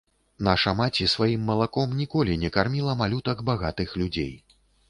[0.45, 4.35] Наша маці сваім малаком ніколі не карміла малютак багатых людзей.